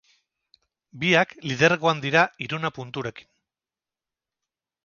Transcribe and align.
Biak 1.03 1.35
lidergoan 1.51 2.01
dira 2.07 2.25
hiruna 2.47 2.75
punturekin. 2.79 3.31